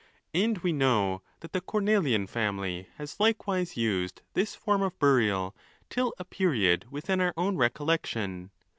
[0.33, 5.55] And we know that the Cornelian family has likewise used this form of burial,
[5.91, 8.49] till a period within our own recollection.